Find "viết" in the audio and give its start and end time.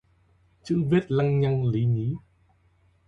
0.89-1.05